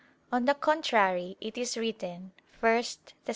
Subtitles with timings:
[0.31, 2.97] On the contrary, It is written (1 Thess.